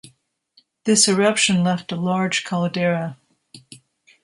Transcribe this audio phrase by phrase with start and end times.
[0.85, 3.17] This eruption left a large caldera.